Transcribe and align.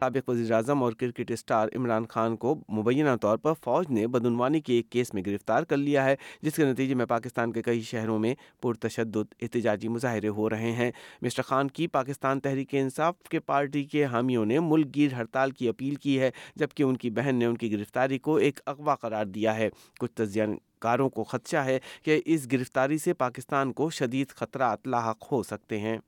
سابق 0.00 0.28
وزیر 0.28 0.52
اعظم 0.52 0.82
اور 0.82 0.92
کرکٹ 0.92 1.30
اسٹار 1.30 1.68
عمران 1.76 2.06
خان 2.06 2.36
کو 2.36 2.54
مبینہ 2.54 3.08
طور 3.20 3.38
پر 3.38 3.52
فوج 3.52 3.86
نے 3.90 4.06
بدعنوانی 4.06 4.60
کے 4.60 4.74
ایک 4.74 4.90
کیس 4.90 5.14
میں 5.14 5.22
گرفتار 5.26 5.62
کر 5.62 5.76
لیا 5.76 6.04
ہے، 6.04 6.14
جس 6.42 6.54
کے 6.54 6.64
نتیجے 6.64 6.94
میں 6.94 7.06
پاکستان 7.06 7.52
کے 7.52 7.62
کئی 7.62 7.80
شہروں 7.80 8.18
میں 8.18 8.34
پرتشدد 8.62 9.34
احتجاجی 9.42 9.88
مظاہرے 9.88 10.28
ہو 10.28 10.50
رہے 10.50 10.72
ہیں۔ 10.72 10.90
مسٹر 11.22 11.42
خان 11.42 11.68
کی 11.68 11.86
پاکستان 11.86 12.40
تحریک 12.40 12.68
انصاف 12.72 13.14
کے 13.30 13.40
پارٹی 13.40 13.84
کے 13.84 14.04
حامیوں 14.04 14.46
نے 14.46 14.60
ملک 14.60 14.96
گیر 14.96 15.14
ہڑتال 15.14 15.50
کی 15.50 15.68
اپیل 15.68 15.94
کی 15.94 16.20
ہے، 16.20 16.30
جبکہ 16.56 16.82
ان 16.82 16.96
کی 16.96 17.10
بہن 17.10 17.34
نے 17.34 17.44
ان 17.44 17.56
کی 17.56 17.72
گرفتاری 17.72 18.18
کو 18.18 18.36
ایک 18.36 18.60
اغوا 18.66 18.94
قرار 18.94 19.24
دیا 19.24 19.56
ہے۔ 19.56 19.68
کچھ 20.00 20.12
تجزیہ 20.12 20.42
کاروں 20.78 21.08
کو 21.08 21.24
خدشہ 21.24 21.56
ہے 21.56 21.78
کہ 22.02 22.20
اس 22.24 22.46
گرفتاری 22.52 22.98
سے 22.98 23.14
پاکستان 23.14 23.72
کو 23.72 23.90
شدید 23.90 24.28
خطرات 24.28 24.86
لاحق 24.86 25.32
ہو 25.32 25.42
سکتے 25.42 25.78
ہیں۔ 25.78 25.98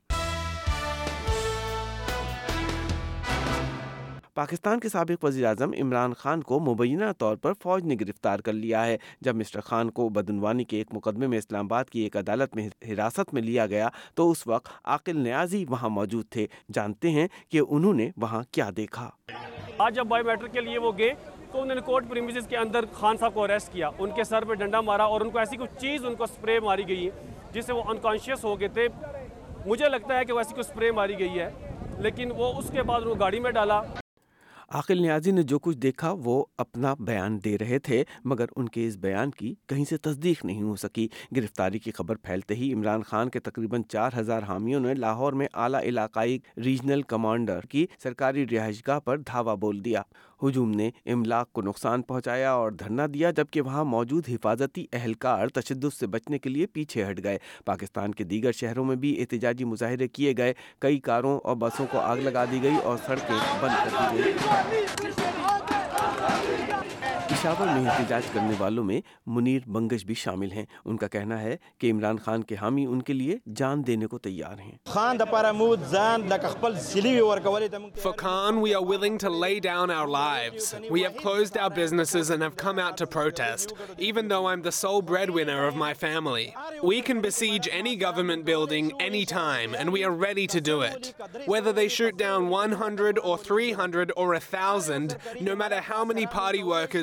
پاکستان 4.35 4.81
کے 4.81 4.89
سابق 4.89 5.25
وزیر 5.25 5.45
اعظم 5.47 5.71
عمران 5.81 6.13
خان 6.13 6.43
کو 6.43 6.59
مبینہ 6.61 7.05
طور 7.19 7.37
پر 7.37 7.53
فوج 7.53 7.85
نے 7.85 7.97
گرفتار 8.01 8.39
کر 8.39 8.53
لیا 8.53 8.85
ہے، 8.87 8.97
جب 9.21 9.37
مسٹر 9.37 9.61
خان 9.61 9.91
کو 9.91 10.09
بدعنوانی 10.09 10.65
کے 10.65 10.77
ایک 10.77 10.87
مقدمے 10.93 11.27
میں 11.27 11.39
اسلام 11.39 11.65
آباد 11.65 11.85
کی 11.85 12.01
ایک 12.01 12.17
عدالت 12.17 12.57
میں 12.57 12.69
حراست 12.89 13.35
میں 13.35 13.43
لیا 13.43 13.67
گیا 13.67 13.89
تو 14.15 14.31
اس 14.31 14.47
وقت 14.47 14.69
عاقل 14.85 15.17
نیازی 15.17 15.65
وہاں 15.69 15.89
موجود 15.89 16.29
تھے۔ 16.31 16.47
جانتے 16.75 17.11
ہیں 17.11 17.27
کہ 17.49 17.61
انہوں 17.69 17.95
نے 17.95 18.11
وہاں 18.17 18.43
کیا 18.53 18.71
دیکھا۔ 18.77 19.09
آج 19.79 19.95
جب 19.97 20.07
بائیو 20.07 20.27
میٹرک 20.27 20.53
کے 20.53 20.61
لیے 20.61 20.79
وہ 20.79 20.93
گئے 20.99 21.13
تو 21.53 21.61
انہوں 21.61 21.75
نے 21.75 21.81
کورٹ 21.81 22.09
پریمیزز 22.11 22.47
کے 22.49 22.57
اندر 22.57 22.85
خان 22.93 23.17
صاحب 23.17 23.35
کو 23.35 23.45
اریسٹ 23.45 23.73
کیا۔ 23.73 23.91
ان 23.99 24.11
کے 24.17 24.25
سر 24.25 24.45
پہ 24.45 24.55
ڈنڈا 24.55 24.81
مارا 24.81 25.05
اور 25.05 25.21
ان 25.21 25.31
کو 25.31 25.39
ایسی 25.39 25.57
کچھ 25.57 25.81
چیز 25.81 26.05
ان 26.05 26.15
کو 26.15 26.27
سپرے 26.27 26.59
ماری 26.61 26.89
گئی 26.89 27.09
جس 27.53 27.67
سے 27.67 27.73
وہ 27.73 27.83
انکانشیس 27.87 28.45
ہو 28.45 28.59
گئے 28.61 28.69
تھے۔ 28.69 28.89
مجھے 29.67 29.89
لگتا 29.89 30.19
ہے 30.19 30.25
کہ 30.25 30.33
وہ 30.33 30.39
ایسی 30.39 30.55
کچھ 30.57 30.67
سپرے 30.67 30.93
ماری 30.93 31.19
گئی 31.19 31.39
ہے، 31.39 31.51
لیکن 31.99 32.33
وہ 32.37 32.53
اس 32.59 32.71
کے 32.73 32.83
بعد 32.83 33.01
وہ 33.01 33.15
گاڑی 33.21 33.41
میں 33.41 33.51
ڈالا۔ 33.51 33.83
عاقل 34.73 35.03
نیازی 35.03 35.31
نے 35.31 35.43
جو 35.43 35.59
کچھ 35.59 35.77
دیکھا 35.77 36.15
وہ 36.25 36.45
اپنا 36.59 36.95
بیان 36.99 37.39
دے 37.45 37.59
رہے 37.59 37.79
تھے، 37.79 38.05
مگر 38.25 38.45
ان 38.57 38.69
کے 38.69 38.87
اس 38.87 38.97
بیان 38.97 39.31
کی 39.31 39.55
کہیں 39.67 39.85
سے 39.85 39.97
تصدیق 39.97 40.45
نہیں 40.45 40.63
ہو 40.63 40.77
سکی۔ 40.77 41.09
گرفتاری 41.37 41.79
کی 41.79 41.91
خبر 41.91 42.17
پھیلتے 42.17 42.55
ہی 42.55 42.73
عمران 42.75 43.03
خان 43.03 43.29
کے 43.29 43.41
تقریباً 43.41 43.83
چار 43.89 44.11
ہزار 44.17 44.43
حامیوں 44.43 44.81
نے 44.81 44.95
لاہور 44.95 45.33
میں 45.33 45.47
اعلیٰ 45.55 45.83
علاقائی 45.83 46.39
ریجنل 46.65 47.03
کمانڈر 47.03 47.61
کی 47.61 47.87
سرکاری 48.03 48.47
رہائش 48.49 48.83
گاہ 48.87 48.99
پر 48.99 49.19
دھاوا 49.19 49.55
بول 49.55 49.85
دیا۔ 49.85 50.03
ہجوم 50.43 50.71
نے 50.71 50.91
املاک 51.07 51.53
کو 51.53 51.63
نقصان 51.63 52.03
پہنچایا 52.03 52.53
اور 52.53 52.73
دھرنا 52.73 53.07
دیا 53.15 53.31
جبکہ 53.31 53.61
وہاں 53.61 53.85
موجود 53.85 54.25
حفاظتی 54.29 54.87
اہلکار 54.93 55.49
تشدد 55.49 55.93
سے 56.01 56.07
بچنے 56.07 56.39
کے 56.39 56.51
لیے 56.51 56.67
پیچھے 56.67 57.11
ہٹ 57.11 57.25
گئے۔ 57.25 57.39
پاکستان 57.65 58.15
کے 58.15 58.25
دیگر 58.25 58.53
شہروں 58.53 58.85
میں 58.85 58.97
بھی 58.97 59.21
احتجاجی 59.21 59.65
مظاہرے 59.65 60.09
کیے 60.09 60.35
گئے۔ 60.37 60.53
کئی 60.79 60.99
کاروں 61.01 61.41
اور 61.45 61.57
بسوں 61.57 61.87
کو 61.91 61.99
آگ 61.99 62.17
لگا 62.17 62.45
دی 62.45 62.63
گئی 62.63 62.77
اور 62.85 62.97
سڑکیں 63.07 63.39
بند 63.61 63.75
کر 63.85 64.13
دی 64.13 64.25
گئی 64.25 64.33
پشاور 67.43 67.67
میں 67.67 67.91
احتجاج 67.91 68.23
کرنے 68.33 68.55
والوں 68.59 68.85
میں 68.85 69.01
منیر 69.27 69.61
بنگش 69.67 70.05
بھی 70.05 70.15
شامل 70.15 70.53
ہیں۔ 70.53 70.65
ان 70.85 70.97
کا 70.97 71.09
کہنا 71.09 71.41
ہے 71.41 71.57
کہ 71.79 71.91
عمران 71.91 72.19
خان 72.19 72.43
کے 72.43 72.55
حامی 72.61 72.87
ان 72.87 73.03
کے 73.03 73.13
لیے 73.13 73.37
جان 73.57 73.87
دینے 73.87 74.07
کو 74.07 74.19
تیار 74.19 74.59
ہیں۔ 74.59 74.79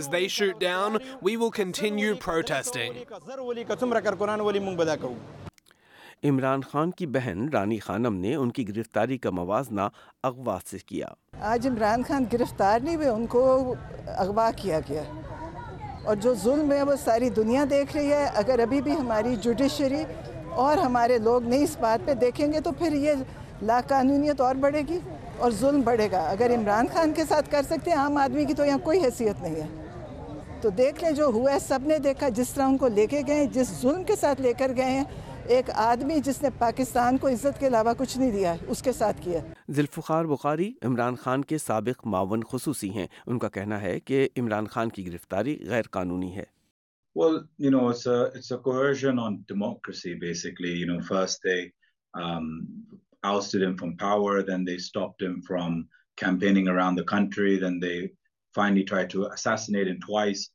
ہمارے 0.10 0.29
shoot 0.30 0.56
down, 0.72 0.92
we 1.28 1.38
will 1.38 1.52
continue 1.62 2.14
protesting. 2.30 2.94
Imran 6.24 6.62
Khan 6.62 6.92
کی 6.92 7.06
بہن 7.06 7.50
رانی 7.50 7.80
خانم 7.80 8.16
نے 8.16 8.36
ان 8.36 8.52
کی 8.52 8.76
گرفتاری 8.76 9.18
کا 9.18 9.30
موازنہ 9.30 9.82
اغوا 10.24 10.58
سے 10.72 10.78
کیا۔ 10.78 11.08
آج 11.42 11.68
عمران 11.68 12.04
خان 12.04 12.26
گرفتار 12.34 12.80
نہیں 12.80 12.96
ہوئے 12.96 13.08
ان 13.08 13.28
کو 13.28 13.76
اغوا 14.06 14.52
کیا 14.56 14.80
گیا۔ 14.80 15.04
اور 16.04 16.16
جو 16.16 16.34
ظلم 16.34 16.72
ہے 16.72 16.84
وہ 16.84 16.96
ساری 17.04 17.30
دنیا 17.30 17.66
دیکھ 17.70 17.98
رہی 17.98 18.12
ہے۔ 18.12 18.26
اگر 18.36 18.60
ابھی 18.60 18.82
بھی 18.82 18.94
ہماری 18.94 19.36
جوڈیشری 19.36 20.04
اور 20.50 20.78
ہمارے 20.78 21.18
لوگ 21.18 21.44
نہیں 21.44 21.64
اس 21.64 21.78
بات 21.80 22.08
پہ 22.08 22.14
دیکھیں 22.14 22.54
گے 22.54 22.60
تو 22.60 22.72
پھر 22.72 22.94
یہ 22.94 23.14
لا 23.62 23.82
قانونیت 23.88 24.42
اور 24.42 24.56
بڑھے 24.56 24.82
گی 24.88 25.00
اور 25.38 25.52
ظلم 25.52 25.82
بڑھے 25.82 26.12
گا۔ 26.12 26.30
اگر 26.30 26.52
عمران 26.56 26.86
خان 26.94 27.14
کے 27.14 27.24
ساتھ 27.30 27.52
کر 27.52 27.62
سکتے 27.64 27.92
ہیں 27.92 27.98
عام 27.98 28.18
آدمی 28.18 28.46
کی 28.46 28.54
تو 28.54 28.66
یہاں 28.66 28.78
کوئی 28.78 29.06
حیثیت 29.06 29.42
نہیں 29.42 29.56
ہے۔ 29.56 29.89
تو 30.62 30.70
دیکھ 30.70 31.04
لیں 31.04 31.12
جو 31.12 31.26
ہوا 31.26 31.54
ہے 31.54 31.60
سب 31.60 31.80
نے 31.86 31.98
دیکھا 32.00 32.30
جس 32.30 32.50
طرح 32.54 32.68
ان 32.68 32.78
کو 32.78 32.88
لے 32.88 33.08
کے 33.08 33.22
گئے 33.28 33.46
جس 33.46 33.82
ظلم 33.82 34.04
کے 34.04 34.16
ساتھ 34.16 34.42
لے 34.42 34.54
کر 34.54 34.72
گئے 34.78 34.86
ہیں 34.86 35.04
ایک 35.48 35.70
آدمی 35.70 36.20
جس 36.20 36.44
نے 36.44 36.50
پاکستان 36.58 37.18
کو 37.18 37.28
عزت 37.28 37.60
کے 37.60 37.68
علاوہ 37.68 37.94
کچھ 37.98 38.18
نہیں 38.18 38.32
دیا 38.32 38.54
ہے 38.54 38.58
اس 38.68 38.82
کے 38.82 38.92
ساتھ 38.92 39.18
کیا۔ 39.22 39.40
ذوالفقار 39.72 40.26
بخاری 40.26 40.74
عمران 40.82 41.16
خان 41.16 41.46
کے 41.46 41.58
سابق 41.58 42.08
معاون 42.08 42.44
خصوصی 42.52 42.90
ہیں۔ 42.90 43.08
ان 43.28 43.40
کا 43.40 43.50
کہنا 43.50 43.82
ہے 43.82 44.00
کہ 44.00 44.30
عمران 44.38 44.68
خان 44.68 44.90
کی 44.90 45.12
گرفتاری 45.12 45.58
غیر 45.68 45.84
قانونی 45.92 46.36
ہے۔ 46.36 46.60
Well, 47.20 47.36
you 47.36 47.70
know, 47.70 47.86
it's 47.90 48.06
a 48.08 48.18
it's 48.38 48.52
a 48.52 48.58
coercion 48.58 49.20
on 49.20 49.38
democracy. 49.54 50.12
Basically, 50.28 50.74
you 50.82 50.88
know, 50.90 51.00
first 51.14 51.48
they 51.48 51.62
um, 52.24 52.46
ousted 53.24 53.64
him 53.64 53.76
from 53.82 53.98
power, 53.98 54.44
then 54.52 54.68
they 54.70 54.78
stopped 54.78 55.26
him 55.28 55.42
from 55.42 55.88
campaigning 56.26 56.68
around 56.68 57.02
the 57.02 57.08
country, 57.16 57.58
then 57.66 57.80
they 57.86 57.98
finally 58.54 58.84
tried 58.84 59.10
to 59.12 59.28
assassinate 59.28 59.88
him 59.88 60.00
twice, 60.00 60.50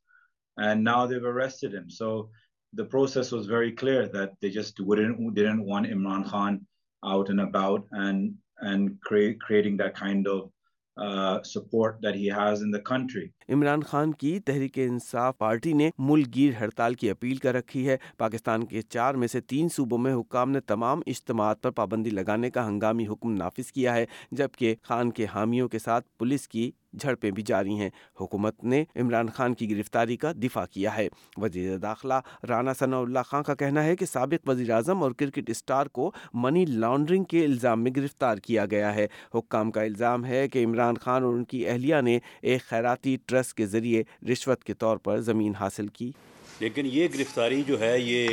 and 0.56 0.82
now 0.82 1.06
they've 1.06 1.24
arrested 1.24 1.74
him. 1.74 1.90
So 1.90 2.30
the 2.72 2.84
process 2.84 3.30
was 3.32 3.46
very 3.46 3.72
clear 3.72 4.08
that 4.08 4.30
they 4.40 4.50
just 4.50 4.80
wouldn't 4.80 5.34
didn't 5.34 5.64
want 5.64 5.86
Imran 5.86 6.28
Khan 6.28 6.66
out 7.02 7.28
and 7.28 7.40
about 7.40 7.86
and 7.92 8.34
and 8.60 9.00
create, 9.00 9.40
creating 9.40 9.76
that 9.78 9.94
kind 9.96 10.26
of 10.26 10.50
uh, 10.96 11.42
support 11.42 11.98
that 12.02 12.14
he 12.14 12.26
has 12.28 12.62
in 12.62 12.70
the 12.70 12.80
country. 12.80 13.30
Imran 13.48 13.80
Khan 13.82 14.12
کی 14.12 14.38
Tehreek 14.46 14.78
Insaf 14.78 15.38
party 15.38 15.72
نے 15.72 15.90
ملک 15.98 16.34
گیر 16.34 16.52
ہڑتال 16.60 16.94
کی 16.94 17.10
appeal 17.10 17.36
کر 17.36 17.54
رکھی 17.54 17.86
ہے 17.88 17.96
پاکستان 18.18 18.66
کے 18.66 18.82
چار 18.82 19.14
میں 19.14 19.28
سے 19.28 19.40
تین 19.40 19.68
صوبوں 19.76 19.98
میں 19.98 20.12
حکام 20.14 20.50
نے 20.50 20.60
تمام 20.66 21.00
اجتماعات 21.06 21.62
پر 21.62 21.70
پابندی 21.80 22.10
لگانے 22.10 22.50
کا 22.50 22.66
ہنگامی 22.68 23.06
حکم 23.08 23.34
نافذ 23.36 23.72
کیا 23.72 23.94
ہے 23.94 24.04
جبکہ 24.30 24.74
خان 24.82 25.10
کے 25.10 25.26
حامیوں 25.34 25.68
کے 25.68 25.78
ساتھ 25.78 26.08
پولیس 26.18 26.48
کی 26.48 26.70
جھڑپیں 27.00 27.30
بھی 27.30 27.42
جاری 27.42 27.74
ہیں۔ 27.74 27.90
حکومت 28.20 28.64
نے 28.64 28.84
عمران 28.96 29.28
خان 29.28 29.54
کی 29.54 29.76
گرفتاری 29.76 30.16
کا 30.16 30.32
دفاع 30.32 30.64
کیا 30.70 30.96
ہے۔ 30.96 31.08
وزیر 31.36 31.76
داخلہ 31.76 32.14
رانا 32.48 32.72
ثناء 32.72 32.98
اللہ 32.98 33.18
خان 33.26 33.42
کا 33.42 33.54
کہنا 33.54 33.84
ہے 33.84 33.96
کہ 33.96 34.06
سابق 34.06 34.48
وزیر 34.48 34.70
اعظم 34.70 35.02
اور 35.02 35.10
کرکٹ 35.10 35.50
اسٹار 35.50 35.86
کو 35.86 36.12
منی 36.34 36.64
لانڈرنگ 36.68 37.24
کے 37.24 37.44
الزام 37.44 37.82
میں 37.82 37.90
گرفتار 37.96 38.36
کیا 38.36 38.66
گیا 38.66 38.94
ہے۔ 38.94 39.06
حکام 39.34 39.70
کا 39.70 39.82
الزام 39.82 40.24
ہے 40.24 40.48
کہ 40.48 40.64
عمران 40.64 40.94
خان 40.94 41.22
اور 41.22 41.34
ان 41.34 41.44
کی 41.44 41.68
اہلیہ 41.68 41.96
نے 42.00 42.18
ایک 42.42 42.62
خیراتی 42.62 43.16
ٹرسٹ 43.26 43.54
کے 43.54 43.66
ذریعے 43.66 44.02
رشوت 44.32 44.64
کے 44.64 44.74
طور 44.74 44.96
پر 44.96 45.20
زمین 45.20 45.54
حاصل 45.54 45.86
کی۔ 45.86 46.12
لیکن 46.60 46.86
یہ 46.86 47.08
گرفتاری 47.18 47.62
جو 47.66 47.80
ہے، 47.80 48.00
یہ 48.00 48.28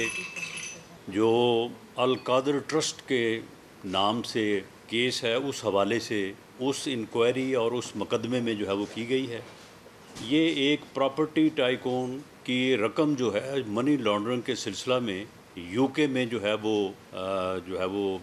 جو 1.07 1.67
القادر 1.95 2.59
ٹرسٹ 2.67 3.07
کے 3.07 3.39
نام 3.85 4.23
سے 4.23 4.59
کیس 4.91 5.23
ہے، 5.23 5.33
اس 5.33 5.63
حوالے 5.65 5.99
سے 5.99 6.31
اس 6.59 6.87
انکوائری 6.91 7.53
اور 7.55 7.71
اس 7.71 7.95
مقدمے 7.95 8.39
میں 8.41 8.53
جو 8.53 8.67
ہے 8.67 8.73
وہ 8.73 8.85
کی 8.93 9.07
گئی 9.09 9.29
ہے۔ 9.29 9.39
یہ 10.29 10.55
ایک 10.63 10.81
پراپرٹی 10.93 11.47
ٹائکون 11.55 12.17
کی 12.43 12.75
رقم 12.77 13.13
جو 13.17 13.33
ہے 13.33 13.61
منی 13.67 13.95
لانڈرنگ 13.97 14.41
کے 14.45 14.55
سلسلہ 14.55 14.97
میں 14.99 15.23
یو 15.55 15.87
کے 15.95 16.07
میں 16.07 16.25
جو 16.25 16.41
ہے 16.41 16.53
وہ 16.61 16.75
جو 17.65 17.79
ہے 17.79 17.85
وہ 17.93 18.17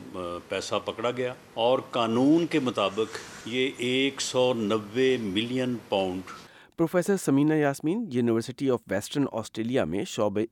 پیسہ 0.48 0.74
پکڑا 0.84 1.10
گیا 1.16 1.32
اور 1.54 1.78
قانون 1.90 2.46
کے 2.50 2.58
مطابق 2.60 3.18
یہ 3.48 3.70
ایک 3.88 4.20
سو 4.20 4.52
نوے 4.56 5.16
million 5.20 5.76
pound 5.88 6.30
professor 6.76 7.16
Samina 7.16 7.54
Yasmin 7.54 8.04
university 8.12 8.70
of 8.70 8.80
western 8.90 9.24
Australia 9.32 9.84
میں 9.84 10.04
شعبے 10.06 10.46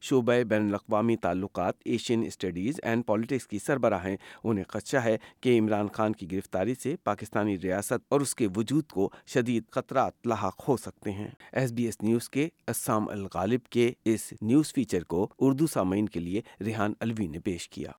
شعبہ 0.00 0.42
بین 0.42 0.68
الاقوامی 0.68 1.16
تعلقات 1.16 1.74
ایشین 1.84 2.24
اسٹڈیز 2.26 2.80
اینڈ 2.82 3.06
پالیٹکس 3.06 3.46
کی 3.46 3.58
سربراہ 3.58 4.04
ہیں 4.04 4.16
انہیں 4.44 4.64
خدشہ 4.68 4.96
ہے 4.96 5.16
کہ 5.40 5.58
عمران 5.58 5.88
خان 5.92 6.12
کی 6.12 6.32
گرفتاری 6.32 6.74
سے 6.74 6.96
پاکستانی 7.04 7.58
ریاست 7.62 8.04
اور 8.08 8.20
اس 8.20 8.34
کے 8.34 8.48
وجود 8.56 8.84
کو 8.86 9.10
شدید 9.26 9.64
خطرات 9.70 10.26
لاحق 10.26 10.68
ہو 10.68 10.76
سکتے 10.76 11.12
ہیں۔ 11.12 11.28
ایس 11.52 11.72
بی 11.72 11.84
ایس 11.84 11.96
نیوز 12.02 12.30
کے 12.30 12.48
اسام 12.68 13.08
الغالب 13.08 13.66
کے 13.66 13.92
اس 14.04 14.32
نیوز 14.42 14.74
فیچر 14.74 15.04
کو 15.04 15.28
اردو 15.38 15.66
سامعین 15.66 16.08
کے 16.08 16.20
لیے 16.20 16.42
ریحان 16.60 16.92
الوی 17.00 17.26
نے 17.26 17.38
پیش 17.38 17.68
کیا۔ 17.68 17.90